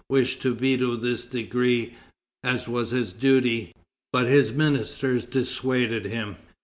wished 0.09 0.41
to 0.41 0.51
veto 0.55 0.95
this 0.95 1.27
decree, 1.27 1.93
as 2.43 2.67
was 2.67 2.89
his 2.89 3.13
duty, 3.13 3.71
but 4.11 4.27
his 4.27 4.51
ministers 4.51 5.25
dissuaded 5.25 6.05
him. 6.07 6.37